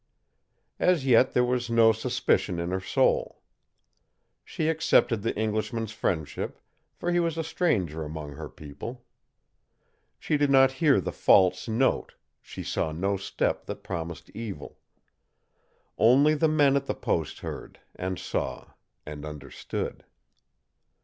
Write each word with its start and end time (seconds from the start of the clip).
As 0.79 1.05
yet 1.05 1.33
there 1.33 1.45
was 1.45 1.69
no 1.69 1.91
suspicion 1.91 2.57
in 2.57 2.71
her 2.71 2.79
soul. 2.81 3.43
She 4.43 4.67
accepted 4.67 5.21
the 5.21 5.37
Englishman's 5.37 5.91
friendship, 5.91 6.59
for 6.95 7.11
he 7.11 7.19
was 7.19 7.37
a 7.37 7.43
stranger 7.43 8.03
among 8.03 8.31
her 8.31 8.49
people. 8.49 9.05
She 10.17 10.37
did 10.37 10.49
not 10.49 10.71
hear 10.81 10.99
the 10.99 11.11
false 11.11 11.67
note, 11.67 12.15
she 12.41 12.63
saw 12.63 12.91
no 12.91 13.15
step 13.15 13.67
that 13.67 13.83
promised 13.83 14.31
evil. 14.31 14.79
Only 15.99 16.33
the 16.33 16.47
men 16.49 16.75
at 16.75 16.87
the 16.87 16.95
post 16.95 17.41
heard, 17.41 17.79
and 17.95 18.17
saw, 18.17 18.71
and 19.05 19.23
understood. 19.23 20.03